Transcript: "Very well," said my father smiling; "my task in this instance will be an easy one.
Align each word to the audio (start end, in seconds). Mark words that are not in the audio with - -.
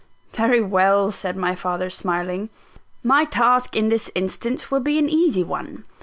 "Very 0.31 0.61
well," 0.61 1.11
said 1.11 1.37
my 1.37 1.53
father 1.53 1.87
smiling; 1.91 2.49
"my 3.03 3.23
task 3.23 3.75
in 3.75 3.89
this 3.89 4.09
instance 4.15 4.71
will 4.71 4.79
be 4.79 4.97
an 4.97 5.07
easy 5.07 5.43
one. 5.43 5.83